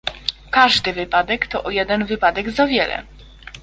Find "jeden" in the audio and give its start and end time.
1.69-2.05